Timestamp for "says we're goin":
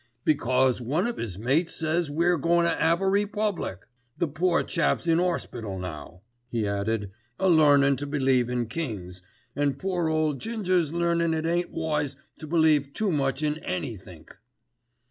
1.75-2.65